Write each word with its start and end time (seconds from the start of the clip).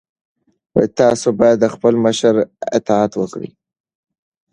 تاسو 0.99 1.27
باید 1.39 1.57
د 1.61 1.65
خپل 1.73 1.93
مشر 2.05 2.33
اطاعت 2.77 3.11
وکړئ. 3.17 3.49